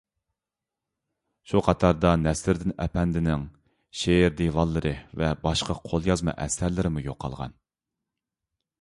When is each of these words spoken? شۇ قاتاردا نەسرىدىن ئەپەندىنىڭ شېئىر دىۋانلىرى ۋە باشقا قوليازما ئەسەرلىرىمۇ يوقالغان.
شۇ 1.51 1.61
قاتاردا 1.67 2.13
نەسرىدىن 2.21 2.73
ئەپەندىنىڭ 2.85 3.45
شېئىر 4.01 4.35
دىۋانلىرى 4.41 4.97
ۋە 5.23 5.33
باشقا 5.47 5.81
قوليازما 5.87 6.39
ئەسەرلىرىمۇ 6.47 7.09
يوقالغان. 7.11 7.59